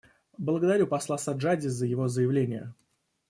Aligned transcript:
Благодарю 0.39 0.87
посла 0.87 1.19
Саджади 1.19 1.67
за 1.67 1.85
его 1.85 2.07
заявление. 2.07 2.73